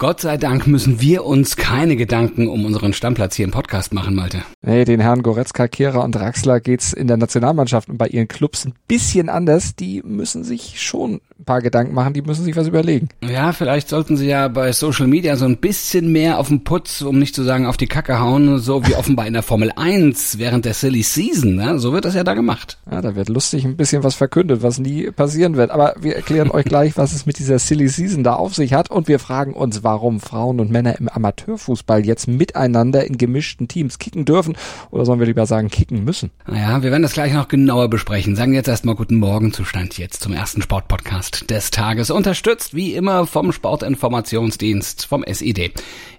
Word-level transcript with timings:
Gott 0.00 0.22
sei 0.22 0.38
Dank 0.38 0.66
müssen 0.66 1.02
wir 1.02 1.26
uns 1.26 1.56
keine 1.56 1.94
Gedanken 1.94 2.48
um 2.48 2.64
unseren 2.64 2.94
Stammplatz 2.94 3.36
hier 3.36 3.44
im 3.44 3.50
Podcast 3.50 3.92
machen, 3.92 4.14
Malte. 4.14 4.40
Nee, 4.62 4.86
den 4.86 4.98
Herren 4.98 5.22
Goretzka, 5.22 5.68
Kehrer 5.68 6.02
und 6.02 6.14
Draxler 6.14 6.58
geht's 6.60 6.94
in 6.94 7.06
der 7.06 7.18
Nationalmannschaft 7.18 7.90
und 7.90 7.98
bei 7.98 8.06
ihren 8.06 8.26
Clubs 8.26 8.64
ein 8.64 8.72
bisschen 8.88 9.28
anders. 9.28 9.76
Die 9.76 10.00
müssen 10.02 10.42
sich 10.42 10.80
schon 10.80 11.20
ein 11.38 11.44
paar 11.44 11.60
Gedanken 11.60 11.92
machen, 11.92 12.14
die 12.14 12.22
müssen 12.22 12.44
sich 12.44 12.56
was 12.56 12.66
überlegen. 12.66 13.10
Ja, 13.22 13.52
vielleicht 13.52 13.90
sollten 13.90 14.16
sie 14.16 14.26
ja 14.26 14.48
bei 14.48 14.72
Social 14.72 15.06
Media 15.06 15.36
so 15.36 15.44
ein 15.44 15.58
bisschen 15.58 16.10
mehr 16.10 16.38
auf 16.38 16.48
den 16.48 16.64
Putz, 16.64 17.02
um 17.02 17.18
nicht 17.18 17.34
zu 17.34 17.42
sagen 17.42 17.66
auf 17.66 17.76
die 17.76 17.86
Kacke 17.86 18.20
hauen, 18.20 18.58
so 18.58 18.86
wie 18.86 18.94
offenbar 18.94 19.26
in 19.26 19.34
der 19.34 19.42
Formel 19.42 19.70
1 19.76 20.38
während 20.38 20.64
der 20.64 20.72
Silly 20.72 21.02
Season. 21.02 21.56
Ne? 21.56 21.78
So 21.78 21.92
wird 21.92 22.06
das 22.06 22.14
ja 22.14 22.24
da 22.24 22.32
gemacht. 22.32 22.78
Ja, 22.90 23.02
da 23.02 23.16
wird 23.16 23.28
lustig 23.28 23.66
ein 23.66 23.76
bisschen 23.76 24.02
was 24.02 24.14
verkündet, 24.14 24.62
was 24.62 24.78
nie 24.78 25.10
passieren 25.10 25.58
wird. 25.58 25.70
Aber 25.70 25.94
wir 26.00 26.16
erklären 26.16 26.50
euch 26.50 26.64
gleich, 26.64 26.96
was 26.96 27.12
es 27.12 27.26
mit 27.26 27.38
dieser 27.38 27.58
Silly 27.58 27.88
Season 27.88 28.24
da 28.24 28.32
auf 28.32 28.54
sich 28.54 28.72
hat 28.72 28.90
und 28.90 29.06
wir 29.06 29.18
fragen 29.18 29.52
uns, 29.52 29.82
warum 29.82 29.89
Frauen 30.20 30.60
und 30.60 30.70
Männer 30.70 30.98
im 30.98 31.08
Amateurfußball 31.08 32.04
jetzt 32.04 32.28
miteinander 32.28 33.06
in 33.06 33.18
gemischten 33.18 33.68
Teams 33.68 33.98
kicken 33.98 34.24
dürfen 34.24 34.56
oder 34.90 35.04
sollen 35.04 35.20
wir 35.20 35.26
lieber 35.26 35.46
sagen, 35.46 35.68
kicken 35.68 36.04
müssen? 36.04 36.30
Naja, 36.46 36.82
wir 36.82 36.90
werden 36.90 37.02
das 37.02 37.12
gleich 37.12 37.32
noch 37.32 37.48
genauer 37.48 37.88
besprechen. 37.88 38.36
Sagen 38.36 38.52
jetzt 38.52 38.68
erstmal 38.68 38.94
guten 38.94 39.16
Morgen 39.16 39.52
Zustand 39.52 39.98
jetzt 39.98 40.22
zum 40.22 40.32
ersten 40.32 40.62
Sportpodcast 40.62 41.50
des 41.50 41.70
Tages. 41.70 42.10
Unterstützt 42.10 42.74
wie 42.74 42.94
immer 42.94 43.26
vom 43.26 43.52
Sportinformationsdienst, 43.52 45.06
vom 45.06 45.24
SID. 45.26 45.72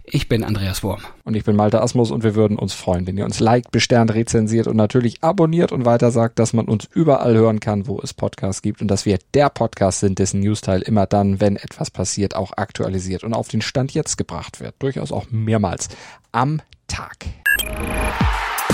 Ich 0.04 0.28
bin 0.28 0.44
Andreas 0.44 0.84
Wurm. 0.84 1.02
Und 1.24 1.36
ich 1.36 1.44
bin 1.44 1.56
Malte 1.56 1.82
Asmus 1.82 2.12
und 2.12 2.24
wir 2.24 2.36
würden 2.36 2.58
uns 2.58 2.74
freuen, 2.74 3.06
wenn 3.06 3.18
ihr 3.18 3.26
uns 3.26 3.40
liked, 3.40 3.72
besternt, 3.72 4.14
rezensiert 4.14 4.68
und 4.68 4.76
natürlich 4.76 5.24
abonniert 5.24 5.72
und 5.72 5.86
weiter 5.86 6.12
sagt, 6.12 6.40
dass 6.40 6.54
man 6.54 6.66
uns 6.66 6.88
überall 6.92 7.36
hören 7.36 7.60
kann, 7.60 7.88
wo 7.88 8.00
es 8.02 8.14
Podcasts 8.14 8.62
gibt 8.62 8.82
und 8.82 8.88
dass 8.88 9.06
wir 9.06 9.20
der 9.34 9.50
Podcast 9.50 10.00
sind, 10.00 10.20
dessen 10.20 10.40
Newsteil 10.40 10.82
immer 10.82 11.06
dann, 11.06 11.40
wenn 11.40 11.56
etwas 11.56 11.92
passiert, 11.92 12.36
auch 12.36 12.54
aktualisiert 12.58 13.24
und 13.24 13.34
auf 13.34 13.48
den 13.48 13.62
Stand 13.62 13.94
jetzt 13.94 14.18
gebracht 14.18 14.60
wird. 14.60 14.76
Durchaus 14.80 15.12
auch 15.12 15.28
mehrmals 15.30 15.90
am 16.32 16.62
Tag. 16.88 17.28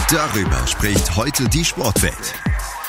Darüber 0.10 0.66
spricht 0.66 1.18
heute 1.18 1.50
die 1.50 1.66
Sportwelt. 1.66 2.34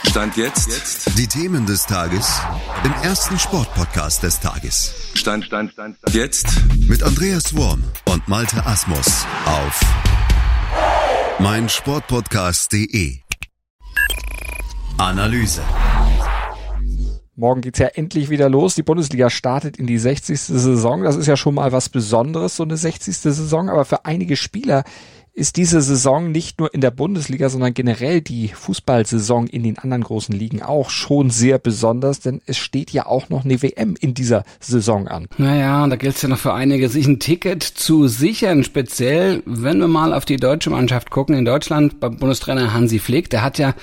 Stand 0.08 0.38
jetzt. 0.38 0.68
jetzt. 0.68 1.18
Die 1.18 1.26
Themen 1.26 1.66
des 1.66 1.84
Tages 1.84 2.40
im 2.82 2.92
ersten 3.02 3.38
Sportpodcast 3.38 4.22
des 4.22 4.40
Tages. 4.40 4.94
Stand, 5.12 5.44
Stand, 5.44 5.72
Stand, 5.72 5.98
Stand. 5.98 6.14
Jetzt. 6.14 6.46
Mit 6.88 7.02
Andreas 7.02 7.54
Worm 7.54 7.84
und 8.06 8.26
Malte 8.26 8.64
Asmus 8.64 9.26
auf 9.44 9.80
meinsportpodcast.de. 11.40 13.18
Analyse. 14.96 15.60
Morgen 17.36 17.60
geht's 17.60 17.78
ja 17.78 17.88
endlich 17.88 18.30
wieder 18.30 18.48
los. 18.48 18.74
Die 18.74 18.82
Bundesliga 18.82 19.28
startet 19.28 19.76
in 19.76 19.86
die 19.86 19.98
60. 19.98 20.40
Saison. 20.40 21.02
Das 21.02 21.16
ist 21.16 21.26
ja 21.26 21.36
schon 21.36 21.54
mal 21.54 21.70
was 21.70 21.90
Besonderes, 21.90 22.56
so 22.56 22.62
eine 22.62 22.78
60. 22.78 23.14
Saison. 23.16 23.68
Aber 23.68 23.84
für 23.84 24.06
einige 24.06 24.36
Spieler 24.36 24.84
ist 25.38 25.56
diese 25.56 25.80
Saison 25.80 26.32
nicht 26.32 26.58
nur 26.58 26.74
in 26.74 26.80
der 26.80 26.90
Bundesliga, 26.90 27.48
sondern 27.48 27.72
generell 27.72 28.20
die 28.20 28.48
Fußballsaison 28.48 29.46
in 29.46 29.62
den 29.62 29.78
anderen 29.78 30.02
großen 30.02 30.34
Ligen 30.34 30.62
auch 30.62 30.90
schon 30.90 31.30
sehr 31.30 31.58
besonders, 31.58 32.18
denn 32.18 32.42
es 32.46 32.56
steht 32.56 32.90
ja 32.90 33.06
auch 33.06 33.28
noch 33.28 33.44
eine 33.44 33.62
WM 33.62 33.94
in 34.00 34.14
dieser 34.14 34.42
Saison 34.58 35.06
an. 35.06 35.28
Naja, 35.38 35.86
da 35.86 35.94
gilt 35.94 36.16
es 36.16 36.22
ja 36.22 36.28
noch 36.28 36.38
für 36.38 36.54
einige, 36.54 36.88
sich 36.88 37.06
ein 37.06 37.20
Ticket 37.20 37.62
zu 37.62 38.08
sichern, 38.08 38.64
speziell 38.64 39.42
wenn 39.46 39.78
wir 39.78 39.86
mal 39.86 40.12
auf 40.12 40.24
die 40.24 40.38
deutsche 40.38 40.70
Mannschaft 40.70 41.10
gucken. 41.10 41.36
In 41.36 41.44
Deutschland 41.44 42.00
beim 42.00 42.16
Bundestrainer 42.16 42.74
Hansi 42.74 42.98
Flick, 42.98 43.30
der 43.30 43.42
hat 43.42 43.58
ja 43.58 43.74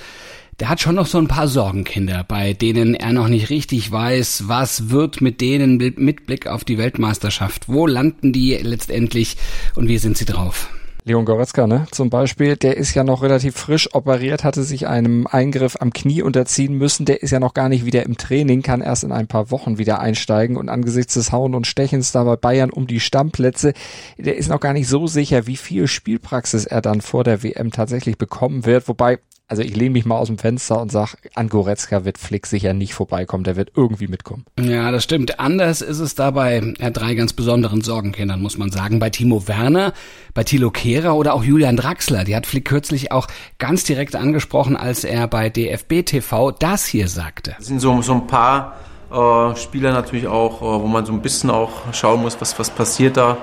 der 0.60 0.70
hat 0.70 0.80
schon 0.80 0.94
noch 0.94 1.06
so 1.06 1.18
ein 1.18 1.28
paar 1.28 1.48
Sorgenkinder, 1.48 2.24
bei 2.26 2.54
denen 2.54 2.94
er 2.94 3.12
noch 3.12 3.28
nicht 3.28 3.50
richtig 3.50 3.92
weiß, 3.92 4.44
was 4.46 4.88
wird 4.88 5.20
mit 5.20 5.42
denen 5.42 5.76
mit 5.76 6.26
Blick 6.26 6.46
auf 6.46 6.64
die 6.64 6.78
Weltmeisterschaft. 6.78 7.68
Wo 7.68 7.86
landen 7.86 8.32
die 8.32 8.54
letztendlich 8.54 9.36
und 9.74 9.88
wie 9.88 9.98
sind 9.98 10.16
sie 10.16 10.24
drauf? 10.24 10.70
Leon 11.08 11.24
Goretzka, 11.24 11.68
ne, 11.68 11.86
zum 11.92 12.10
Beispiel, 12.10 12.56
der 12.56 12.76
ist 12.76 12.92
ja 12.94 13.04
noch 13.04 13.22
relativ 13.22 13.54
frisch 13.54 13.94
operiert, 13.94 14.42
hatte 14.42 14.64
sich 14.64 14.88
einem 14.88 15.28
Eingriff 15.28 15.76
am 15.78 15.92
Knie 15.92 16.20
unterziehen 16.20 16.74
müssen. 16.74 17.06
Der 17.06 17.22
ist 17.22 17.30
ja 17.30 17.38
noch 17.38 17.54
gar 17.54 17.68
nicht 17.68 17.84
wieder 17.84 18.02
im 18.02 18.16
Training, 18.16 18.62
kann 18.62 18.80
erst 18.80 19.04
in 19.04 19.12
ein 19.12 19.28
paar 19.28 19.52
Wochen 19.52 19.78
wieder 19.78 20.00
einsteigen 20.00 20.56
und 20.56 20.68
angesichts 20.68 21.14
des 21.14 21.30
Hauen 21.30 21.54
und 21.54 21.68
Stechens 21.68 22.10
da 22.10 22.24
bei 22.24 22.34
Bayern 22.34 22.70
um 22.70 22.88
die 22.88 22.98
Stammplätze, 22.98 23.72
der 24.18 24.36
ist 24.36 24.48
noch 24.48 24.58
gar 24.58 24.72
nicht 24.72 24.88
so 24.88 25.06
sicher, 25.06 25.46
wie 25.46 25.56
viel 25.56 25.86
Spielpraxis 25.86 26.66
er 26.66 26.82
dann 26.82 27.00
vor 27.00 27.22
der 27.22 27.44
WM 27.44 27.70
tatsächlich 27.70 28.18
bekommen 28.18 28.66
wird. 28.66 28.88
Wobei 28.88 29.20
also 29.48 29.62
ich 29.62 29.76
lehne 29.76 29.90
mich 29.90 30.04
mal 30.04 30.16
aus 30.16 30.26
dem 30.26 30.38
Fenster 30.38 30.80
und 30.80 30.90
sag, 30.90 31.14
an 31.34 31.48
Goretzka 31.48 32.04
wird 32.04 32.18
Flick 32.18 32.46
sicher 32.46 32.72
nicht 32.72 32.94
vorbeikommen, 32.94 33.44
der 33.44 33.54
wird 33.54 33.70
irgendwie 33.76 34.08
mitkommen. 34.08 34.44
Ja, 34.60 34.90
das 34.90 35.04
stimmt. 35.04 35.38
Anders 35.38 35.82
ist 35.82 36.00
es 36.00 36.16
da 36.16 36.32
bei 36.32 36.74
ja, 36.80 36.90
drei 36.90 37.14
ganz 37.14 37.32
besonderen 37.32 37.80
Sorgenkindern, 37.80 38.42
muss 38.42 38.58
man 38.58 38.72
sagen. 38.72 38.98
Bei 38.98 39.10
Timo 39.10 39.46
Werner, 39.46 39.92
bei 40.34 40.42
Thilo 40.42 40.72
Kehrer 40.96 41.14
oder 41.14 41.34
auch 41.34 41.44
Julian 41.44 41.76
Draxler. 41.76 42.24
Die 42.24 42.34
hat 42.34 42.46
Flick 42.46 42.64
kürzlich 42.64 43.12
auch 43.12 43.26
ganz 43.58 43.84
direkt 43.84 44.16
angesprochen, 44.16 44.78
als 44.78 45.04
er 45.04 45.28
bei 45.28 45.50
DFB 45.50 46.06
TV 46.06 46.52
das 46.52 46.86
hier 46.86 47.08
sagte. 47.08 47.54
Das 47.58 47.66
sind 47.66 47.80
so, 47.80 48.00
so 48.00 48.14
ein 48.14 48.26
paar 48.26 48.76
äh, 49.12 49.54
Spieler 49.56 49.92
natürlich 49.92 50.26
auch, 50.26 50.62
äh, 50.62 50.64
wo 50.64 50.86
man 50.86 51.04
so 51.04 51.12
ein 51.12 51.20
bisschen 51.20 51.50
auch 51.50 51.92
schauen 51.92 52.22
muss, 52.22 52.40
was, 52.40 52.58
was 52.58 52.70
passiert 52.70 53.18
da. 53.18 53.36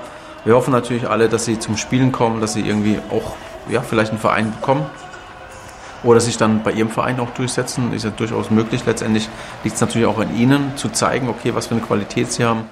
Wir 0.46 0.56
hoffen 0.56 0.72
natürlich 0.72 1.08
alle, 1.08 1.30
dass 1.30 1.46
sie 1.46 1.60
zum 1.60 1.78
Spielen 1.78 2.12
kommen, 2.12 2.42
dass 2.42 2.54
sie 2.54 2.62
irgendwie 2.62 2.98
auch 3.12 3.36
ja, 3.70 3.82
vielleicht 3.82 4.10
einen 4.10 4.20
Verein 4.20 4.52
bekommen 4.52 4.88
oder 6.04 6.20
sich 6.20 6.38
dann 6.38 6.64
bei 6.64 6.72
ihrem 6.72 6.90
Verein 6.90 7.20
auch 7.20 7.30
durchsetzen. 7.36 7.94
Ist 7.94 8.04
ja 8.04 8.10
durchaus 8.10 8.50
möglich. 8.50 8.82
Letztendlich 8.88 9.30
liegt 9.64 9.76
es 9.76 9.82
natürlich 9.82 10.08
auch 10.08 10.18
an 10.18 10.36
ihnen, 10.36 10.76
zu 10.76 10.90
zeigen, 10.90 11.30
okay, 11.30 11.54
was 11.54 11.68
für 11.68 11.76
eine 11.76 11.84
Qualität 11.84 12.32
sie 12.32 12.46
haben. 12.46 12.64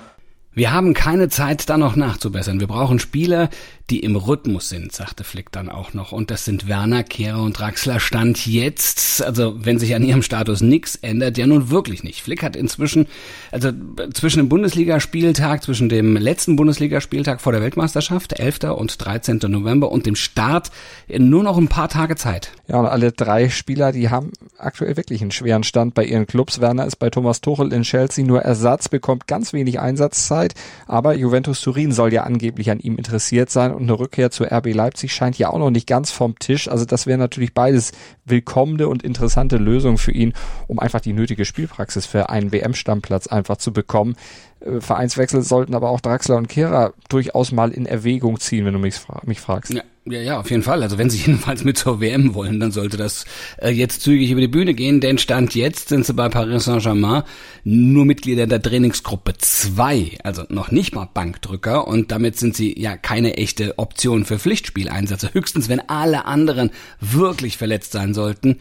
Wir 0.54 0.74
haben 0.74 0.94
keine 0.94 1.30
Zeit, 1.30 1.70
da 1.70 1.78
noch 1.78 1.96
nachzubessern. 1.96 2.60
Wir 2.60 2.68
brauchen 2.68 3.00
Spieler, 3.00 3.50
die 3.92 4.00
im 4.00 4.16
Rhythmus 4.16 4.70
sind, 4.70 4.94
sagte 4.94 5.26
Flick 5.26 5.52
dann 5.52 5.68
auch 5.70 5.94
noch. 5.94 6.14
Und 6.14 6.32
das 6.32 6.46
sind 6.46 6.70
Werner, 6.70 7.04
Kehrer 7.04 7.44
und 7.44 7.60
Draxler 7.60 8.00
Stand 8.00 8.48
jetzt. 8.48 9.22
Also 9.22 9.54
wenn 9.58 9.80
sich 9.80 9.94
an 9.94 10.04
ihrem 10.04 10.24
Status 10.24 10.62
nichts 10.62 10.96
ändert, 10.96 11.38
ja 11.38 11.46
nun 11.46 11.70
wirklich 11.70 12.02
nicht. 12.02 12.22
Flick 12.22 12.42
hat 12.42 12.56
inzwischen, 12.56 13.08
also 13.52 13.72
zwischen 14.14 14.40
dem 14.40 14.48
Bundesligaspieltag, 14.48 15.62
zwischen 15.64 15.90
dem 15.90 16.16
letzten 16.16 16.56
Bundesligaspieltag 16.56 17.42
vor 17.42 17.52
der 17.52 17.62
Weltmeisterschaft, 17.62 18.40
11. 18.40 18.64
und 18.78 19.04
13. 19.04 19.40
November 19.48 19.92
und 19.92 20.06
dem 20.06 20.16
Start 20.16 20.72
nur 21.10 21.44
noch 21.44 21.58
ein 21.58 21.68
paar 21.68 21.90
Tage 21.90 22.16
Zeit. 22.16 22.54
Ja, 22.70 22.80
und 22.80 22.86
alle 22.86 23.12
drei 23.12 23.50
Spieler, 23.50 23.92
die 23.92 24.10
haben 24.10 24.32
aktuell 24.58 24.96
wirklich 24.96 25.22
einen 25.22 25.32
schweren 25.32 25.64
Stand 25.64 25.96
bei 25.96 26.06
ihren 26.06 26.28
Clubs. 26.28 26.62
Werner 26.62 26.86
ist 26.86 26.96
bei 26.96 27.10
Thomas 27.10 27.42
Tuchel 27.42 27.74
in 27.74 27.82
Chelsea 27.84 28.24
nur 28.24 28.42
Ersatz, 28.42 28.88
bekommt 28.88 29.28
ganz 29.28 29.52
wenig 29.52 29.82
Einsatzzeit. 29.82 30.54
Aber 30.88 31.14
Juventus 31.14 31.60
Turin 31.60 31.92
soll 31.92 32.14
ja 32.14 32.24
angeblich 32.24 32.72
an 32.72 32.80
ihm 32.80 32.96
interessiert 32.96 33.50
sein 33.50 33.74
und 33.82 33.90
eine 33.90 34.00
Rückkehr 34.00 34.32
zu 34.32 34.46
RB 34.46 34.74
Leipzig 34.74 35.12
scheint 35.14 35.38
ja 35.38 35.50
auch 35.50 35.58
noch 35.58 35.72
nicht 35.72 35.88
ganz 35.88 36.12
vom 36.12 36.38
Tisch. 36.38 36.70
Also 36.70 36.86
das 36.86 37.08
wäre 37.08 37.18
natürlich 37.18 37.54
beides 37.54 37.92
willkommene 38.26 38.88
und 38.88 39.04
interessante 39.04 39.58
Lösungen 39.58 39.98
für 39.98 40.12
ihn, 40.12 40.34
um 40.68 40.80
einfach 40.80 41.02
die 41.02 41.14
nötige 41.14 41.46
Spielpraxis 41.46 42.06
für 42.06 42.30
einen 42.30 42.52
WM-Stammplatz 42.52 43.28
einfach 43.28 43.58
zu 43.58 43.74
bekommen. 43.74 44.16
Äh, 44.60 44.80
Vereinswechsel 44.80 45.42
sollten 45.42 45.74
aber 45.74 45.90
auch 45.90 46.00
Draxler 46.00 46.38
und 46.38 46.48
Kehrer 46.48 46.94
durchaus 47.10 47.52
mal 47.52 47.72
in 47.72 47.86
Erwägung 47.88 48.40
ziehen, 48.40 48.66
wenn 48.66 48.74
du 48.74 48.80
mich, 48.80 48.96
mich 49.24 49.42
fragst. 49.42 49.74
Ja. 49.74 49.82
Ja, 50.06 50.20
ja, 50.20 50.40
auf 50.40 50.50
jeden 50.50 50.64
Fall. 50.64 50.82
Also 50.82 50.98
wenn 50.98 51.12
sie 51.12 51.18
jedenfalls 51.26 51.64
mit 51.64 51.78
zur 51.78 52.02
WM 52.02 52.34
wollen, 52.34 52.60
dann 52.60 52.72
sollte 52.72 52.98
das 52.98 53.26
äh, 53.58 53.70
jetzt 53.70 54.02
zügig 54.02 54.32
über 54.32 54.42
die 54.42 54.48
Bühne 54.48 54.74
gehen, 54.74 55.00
denn 55.00 55.20
Stand 55.20 55.54
jetzt 55.54 55.90
sind 55.90 56.06
sie 56.06 56.14
bei 56.14 56.28
Paris 56.28 56.66
Saint-Germain 56.66 57.24
nur 57.64 58.06
Mitglieder 58.06 58.48
der 58.48 58.62
Trainingsgruppe 58.62 59.34
2, 59.38 60.18
also 60.24 60.44
noch 60.50 60.72
nicht 60.72 60.96
mal 60.96 61.08
Bankdrücker 61.14 61.88
und 61.88 62.12
damit 62.12 62.40
sind 62.40 62.56
sie 62.56 62.80
ja 62.80 62.98
keine 62.98 63.38
echte 63.38 63.78
Option 63.78 64.26
für 64.26 64.40
Pflichtspieleinsätze, 64.40 65.36
höchstens 65.36 65.70
wenn 65.70 65.88
alle 65.88 66.26
anderen 66.26 66.72
wirklich 67.00 67.58
verletzt 67.58 67.92
sein 67.92 68.16
sollten. 68.16 68.58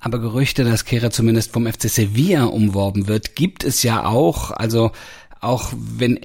Aber 0.00 0.20
Gerüchte, 0.20 0.62
dass 0.62 0.84
Kehrer 0.84 1.10
zumindest 1.10 1.52
vom 1.52 1.66
FC 1.66 1.88
Sevilla 1.90 2.44
umworben 2.44 3.08
wird, 3.08 3.34
gibt 3.34 3.64
es 3.64 3.82
ja 3.82 4.04
auch. 4.04 4.52
Also 4.52 4.92
auch 5.40 5.72
wenn, 5.76 6.20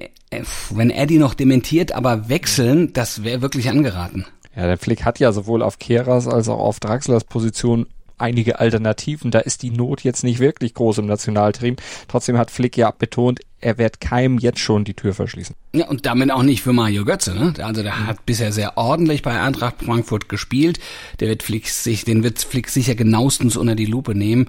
wenn 0.70 0.90
Eddie 0.90 1.18
noch 1.18 1.34
dementiert, 1.34 1.90
aber 1.90 2.28
wechseln, 2.28 2.92
das 2.92 3.24
wäre 3.24 3.42
wirklich 3.42 3.68
angeraten. 3.68 4.26
Ja, 4.56 4.66
der 4.66 4.78
Flick 4.78 5.04
hat 5.04 5.18
ja 5.18 5.32
sowohl 5.32 5.62
auf 5.62 5.78
Keras 5.78 6.28
als 6.28 6.48
auch 6.48 6.60
auf 6.60 6.80
Draxlers 6.80 7.24
Position 7.24 7.86
einige 8.18 8.60
Alternativen. 8.60 9.30
Da 9.30 9.40
ist 9.40 9.62
die 9.62 9.70
Not 9.70 10.02
jetzt 10.02 10.22
nicht 10.22 10.38
wirklich 10.38 10.74
groß 10.74 10.98
im 10.98 11.06
Nationalteam. 11.06 11.76
Trotzdem 12.08 12.38
hat 12.38 12.50
Flick 12.50 12.76
ja 12.76 12.90
betont, 12.90 13.40
er 13.60 13.78
wird 13.78 14.00
keinem 14.00 14.38
jetzt 14.38 14.60
schon 14.60 14.84
die 14.84 14.94
Tür 14.94 15.14
verschließen. 15.14 15.56
Ja, 15.74 15.88
und 15.88 16.06
damit 16.06 16.30
auch 16.30 16.42
nicht 16.42 16.62
für 16.62 16.72
Mario 16.72 17.04
Götze. 17.04 17.34
Ne? 17.34 17.54
Also 17.58 17.82
der 17.82 18.06
hat 18.06 18.24
bisher 18.26 18.52
sehr 18.52 18.76
ordentlich 18.76 19.22
bei 19.22 19.40
Eintracht 19.40 19.82
Frankfurt 19.82 20.28
gespielt. 20.28 20.78
Der 21.20 21.28
wird 21.28 21.42
Flick 21.42 21.68
sich, 21.68 22.04
den 22.04 22.22
wird 22.22 22.38
Flick 22.38 22.68
sicher 22.68 22.94
genauestens 22.94 23.56
unter 23.56 23.74
die 23.74 23.86
Lupe 23.86 24.14
nehmen. 24.14 24.48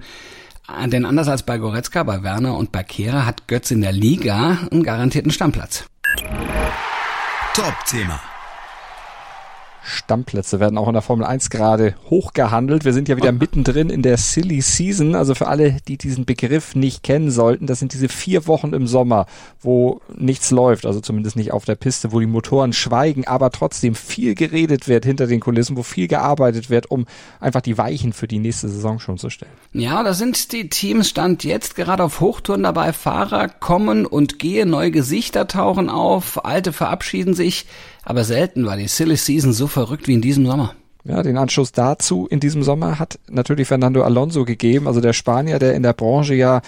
Denn 0.86 1.04
anders 1.04 1.28
als 1.28 1.44
bei 1.44 1.58
Goretzka, 1.58 2.02
bei 2.02 2.22
Werner 2.22 2.56
und 2.56 2.72
bei 2.72 2.82
Kehrer 2.82 3.24
hat 3.24 3.46
Götze 3.46 3.74
in 3.74 3.82
der 3.82 3.92
Liga 3.92 4.58
einen 4.70 4.82
garantierten 4.82 5.30
Stammplatz. 5.30 5.84
Top-Thema. 7.54 8.20
Stammplätze 9.86 10.60
werden 10.60 10.78
auch 10.78 10.88
in 10.88 10.94
der 10.94 11.02
Formel 11.02 11.24
1 11.24 11.50
gerade 11.50 11.94
hochgehandelt. 12.10 12.84
Wir 12.84 12.92
sind 12.92 13.08
ja 13.08 13.16
wieder 13.16 13.32
mittendrin 13.32 13.88
in 13.88 14.02
der 14.02 14.16
Silly 14.16 14.60
Season. 14.60 15.14
Also 15.14 15.34
für 15.34 15.46
alle, 15.46 15.76
die 15.86 15.96
diesen 15.96 16.24
Begriff 16.24 16.74
nicht 16.74 17.02
kennen 17.02 17.30
sollten, 17.30 17.66
das 17.66 17.78
sind 17.78 17.92
diese 17.92 18.08
vier 18.08 18.46
Wochen 18.46 18.72
im 18.72 18.86
Sommer, 18.86 19.26
wo 19.60 20.00
nichts 20.14 20.50
läuft, 20.50 20.86
also 20.86 21.00
zumindest 21.00 21.36
nicht 21.36 21.52
auf 21.52 21.64
der 21.64 21.76
Piste, 21.76 22.12
wo 22.12 22.20
die 22.20 22.26
Motoren 22.26 22.72
schweigen, 22.72 23.26
aber 23.26 23.50
trotzdem 23.50 23.94
viel 23.94 24.34
geredet 24.34 24.88
wird 24.88 25.04
hinter 25.04 25.26
den 25.26 25.40
Kulissen, 25.40 25.76
wo 25.76 25.82
viel 25.82 26.08
gearbeitet 26.08 26.68
wird, 26.68 26.90
um 26.90 27.06
einfach 27.40 27.60
die 27.60 27.78
Weichen 27.78 28.12
für 28.12 28.26
die 28.26 28.38
nächste 28.38 28.68
Saison 28.68 28.98
schon 28.98 29.18
zu 29.18 29.30
stellen. 29.30 29.52
Ja, 29.72 30.02
da 30.02 30.14
sind 30.14 30.52
die 30.52 30.68
Teams 30.68 31.08
stand 31.08 31.44
jetzt 31.44 31.76
gerade 31.76 32.04
auf 32.04 32.20
Hochtouren 32.20 32.64
dabei. 32.64 32.92
Fahrer 32.92 33.48
kommen 33.48 34.04
und 34.04 34.38
gehen, 34.38 34.70
neue 34.70 34.90
Gesichter 34.90 35.46
tauchen 35.46 35.88
auf, 35.88 36.44
alte 36.44 36.72
verabschieden 36.72 37.34
sich. 37.34 37.66
Aber 38.08 38.22
selten 38.22 38.64
war 38.66 38.76
die 38.76 38.86
Silly 38.86 39.16
Season 39.16 39.52
so 39.52 39.66
verrückt 39.76 40.08
wie 40.08 40.14
in 40.14 40.22
diesem 40.22 40.46
Sommer. 40.46 40.74
Ja, 41.04 41.22
den 41.22 41.36
Anschluss 41.36 41.70
dazu 41.70 42.26
in 42.30 42.40
diesem 42.40 42.62
Sommer 42.62 42.98
hat 42.98 43.18
natürlich 43.28 43.68
Fernando 43.68 44.02
Alonso 44.02 44.46
gegeben, 44.46 44.88
also 44.88 45.02
der 45.02 45.12
Spanier, 45.12 45.58
der 45.58 45.74
in 45.74 45.82
der 45.82 45.92
Branche 45.92 46.34
ja 46.34 46.62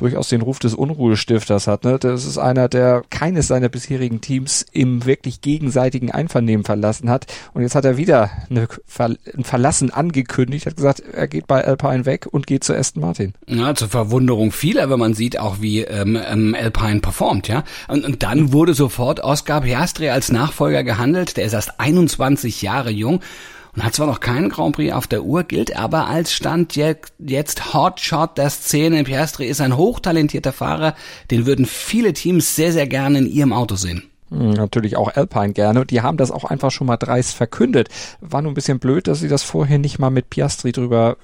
durchaus 0.00 0.28
den 0.28 0.40
Ruf 0.40 0.58
des 0.58 0.74
Unruhestifters 0.74 1.66
hat. 1.66 1.84
Ne? 1.84 1.98
Das 1.98 2.24
ist 2.24 2.38
einer, 2.38 2.68
der 2.68 3.02
keines 3.10 3.48
seiner 3.48 3.68
bisherigen 3.68 4.20
Teams 4.20 4.64
im 4.72 5.04
wirklich 5.04 5.42
gegenseitigen 5.42 6.10
Einvernehmen 6.10 6.64
verlassen 6.64 7.10
hat. 7.10 7.26
Und 7.52 7.62
jetzt 7.62 7.74
hat 7.74 7.84
er 7.84 7.96
wieder 7.96 8.30
eine 8.48 8.66
Ver 8.86 9.10
ein 9.36 9.44
Verlassen 9.44 9.90
angekündigt, 9.90 10.66
hat 10.66 10.76
gesagt, 10.76 11.00
er 11.00 11.28
geht 11.28 11.46
bei 11.46 11.64
Alpine 11.64 12.06
weg 12.06 12.26
und 12.30 12.46
geht 12.46 12.64
zu 12.64 12.74
Aston 12.74 13.02
Martin. 13.02 13.34
Ja, 13.46 13.74
zur 13.74 13.88
Verwunderung 13.88 14.52
vieler, 14.52 14.88
wenn 14.88 14.98
man 14.98 15.14
sieht 15.14 15.38
auch, 15.38 15.60
wie 15.60 15.80
ähm, 15.80 16.16
ähm, 16.16 16.56
Alpine 16.58 17.00
performt, 17.00 17.48
ja. 17.48 17.64
Und, 17.88 18.04
und 18.04 18.22
dann 18.22 18.52
wurde 18.52 18.74
sofort 18.74 19.20
Oscar 19.20 19.60
Piastri 19.60 20.10
als 20.10 20.32
Nachfolger 20.32 20.84
gehandelt. 20.84 21.36
Der 21.36 21.44
ist 21.44 21.52
erst 21.52 21.78
21 21.78 22.62
Jahre 22.62 22.90
jung 22.90 23.20
und 23.74 23.84
hat 23.84 23.94
zwar 23.94 24.06
noch 24.06 24.20
keinen 24.20 24.48
Grand 24.48 24.76
Prix 24.76 24.92
auf 24.92 25.06
der 25.06 25.24
Uhr, 25.24 25.44
gilt 25.44 25.76
aber 25.76 26.06
als 26.08 26.32
Stand 26.32 26.76
jetzt 26.76 27.74
Hotshot 27.74 28.38
der 28.38 28.50
Szene. 28.50 29.04
Piastri 29.04 29.46
ist 29.46 29.60
ein 29.60 29.76
hochtalentierter 29.76 30.52
Fahrer, 30.52 30.94
den 31.30 31.46
würden 31.46 31.66
viele 31.66 32.12
Teams 32.12 32.56
sehr, 32.56 32.72
sehr 32.72 32.86
gerne 32.86 33.18
in 33.18 33.26
ihrem 33.26 33.52
Auto 33.52 33.76
sehen. 33.76 34.10
Hm, 34.30 34.50
natürlich 34.50 34.96
auch 34.96 35.14
Alpine 35.14 35.52
gerne. 35.52 35.80
Und 35.80 35.90
die 35.90 36.02
haben 36.02 36.16
das 36.16 36.30
auch 36.30 36.44
einfach 36.44 36.70
schon 36.70 36.86
mal 36.86 36.96
dreist 36.96 37.34
verkündet. 37.34 37.88
War 38.20 38.42
nur 38.42 38.52
ein 38.52 38.54
bisschen 38.54 38.78
blöd, 38.78 39.06
dass 39.06 39.20
sie 39.20 39.28
das 39.28 39.42
vorher 39.42 39.78
nicht 39.78 39.98
mal 39.98 40.10
mit 40.10 40.30
Piastri 40.30 40.72
drüber 40.72 41.16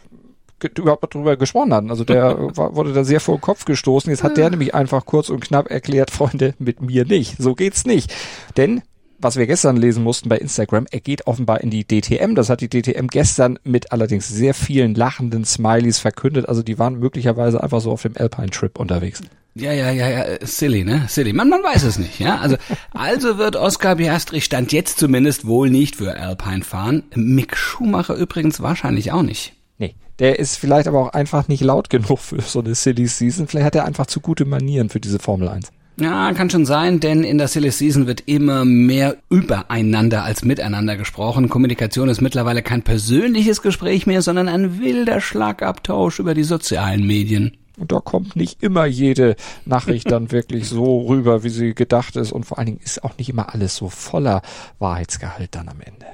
überhaupt 0.79 1.15
drüber 1.15 1.37
gesprochen 1.37 1.75
hatten. 1.75 1.91
Also 1.91 2.05
der 2.05 2.39
wurde 2.57 2.93
da 2.93 3.05
sehr 3.05 3.21
vor 3.21 3.37
den 3.37 3.43
Kopf 3.43 3.65
gestoßen. 3.65 4.11
Jetzt 4.11 4.23
hat 4.23 4.37
der 4.37 4.51
nämlich 4.51 4.75
einfach 4.75 5.05
kurz 5.05 5.29
und 5.29 5.41
knapp 5.41 5.71
erklärt, 5.71 6.11
Freunde, 6.13 6.55
mit 6.59 6.81
mir 6.81 7.05
nicht. 7.05 7.37
So 7.39 7.55
geht's 7.55 7.85
nicht. 7.85 8.13
Denn 8.57 8.83
was 9.19 9.37
wir 9.37 9.47
gestern 9.47 9.77
lesen 9.77 10.03
mussten 10.03 10.29
bei 10.29 10.39
Instagram, 10.39 10.87
er 10.91 11.01
geht 11.01 11.27
offenbar 11.27 11.61
in 11.61 11.71
die 11.71 11.85
DTM. 11.85 12.35
Das 12.35 12.51
hat 12.51 12.61
die 12.61 12.69
DTM 12.69 13.07
gestern 13.09 13.59
mit 13.65 13.93
allerdings 13.93 14.29
sehr 14.29 14.55
vielen 14.55 14.95
lachenden 14.95 15.45
Smileys 15.45 15.99
verkündet. 15.99 16.49
Also 16.49 16.63
die 16.63 16.79
waren 16.79 16.99
möglicherweise 16.99 17.63
einfach 17.63 17.81
so 17.81 17.93
auf 17.93 18.03
dem 18.03 18.17
Alpine-Trip 18.17 18.79
unterwegs. 18.79 19.23
Ja, 19.55 19.73
ja, 19.73 19.91
ja, 19.91 20.09
ja, 20.09 20.25
silly, 20.43 20.85
ne? 20.85 21.07
Silly. 21.09 21.33
Man, 21.33 21.49
man 21.49 21.63
weiß 21.63 21.85
es 21.85 21.99
nicht, 21.99 22.21
ja? 22.21 22.39
Also, 22.41 22.57
also 22.93 23.39
wird 23.39 23.57
Oscar 23.57 23.97
Piastri 23.97 24.43
stand 24.43 24.71
jetzt 24.71 24.99
zumindest 24.99 25.47
wohl 25.47 25.71
nicht 25.71 25.97
für 25.97 26.15
Alpine 26.15 26.63
fahren. 26.63 27.05
Mick 27.15 27.57
Schumacher 27.57 28.17
übrigens 28.17 28.61
wahrscheinlich 28.61 29.13
auch 29.13 29.23
nicht. 29.23 29.55
Nee, 29.79 29.95
der 30.19 30.39
ist 30.39 30.57
vielleicht 30.59 30.89
aber 30.89 31.01
auch 31.01 31.15
einfach 31.15 31.49
nicht 31.49 31.63
laut 31.63 31.89
genug 31.89 32.19
für 32.19 32.43
so 32.43 32.61
eine 32.61 32.75
Silly 32.75 33.07
Season. 33.07 33.47
Vielleicht 33.47 33.65
hat 33.65 33.75
er 33.77 33.87
einfach 33.87 34.07
zu 34.07 34.21
gute 34.21 34.45
Manieren 34.45 34.91
für 34.91 35.01
diese 35.01 35.19
Formel 35.19 35.49
1. 35.49 35.73
Ja, 35.99 36.31
kann 36.35 36.51
schon 36.51 36.67
sein, 36.67 37.01
denn 37.01 37.25
in 37.25 37.39
der 37.39 37.49
Silly 37.49 37.71
Season 37.71 38.07
wird 38.07 38.25
immer 38.27 38.67
mehr 38.67 39.17
übereinander 39.31 40.25
als 40.25 40.45
miteinander 40.45 40.97
gesprochen. 40.97 41.49
Kommunikation 41.49 42.11
ist 42.11 42.21
mittlerweile 42.21 42.63
kein 42.63 42.83
persönliches 42.83 43.63
Gespräch 43.63 44.07
mehr, 44.07 44.21
sondern 44.21 44.49
ein 44.49 44.79
wilder 44.79 45.23
Schlagabtausch 45.23 46.19
über 46.19 46.35
die 46.35 46.45
sozialen 46.45 47.07
Medien. 47.07 47.57
Und 47.79 47.93
da 47.93 48.01
kommt 48.01 48.37
nicht 48.37 48.63
immer 48.63 48.85
jede 48.85 49.37
Nachricht 49.65 50.11
dann 50.11 50.31
wirklich 50.33 50.69
so 50.69 51.07
rüber, 51.07 51.45
wie 51.45 51.49
sie 51.49 51.75
gedacht 51.75 52.17
ist. 52.17 52.31
Und 52.31 52.45
vor 52.45 52.59
allen 52.59 52.67
Dingen 52.67 52.81
ist 52.85 53.03
auch 53.03 53.17
nicht 53.17 53.31
immer 53.31 53.55
alles 53.55 53.77
so 53.77 53.89
voller 53.89 54.43
Wahrheitsgehalt 54.79 55.55
dann 55.55 55.69
am 55.71 55.81
Ende. 55.81 56.07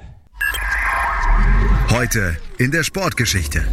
Heute 1.89 2.37
in 2.57 2.71
der 2.71 2.83
Sportgeschichte. 2.83 3.65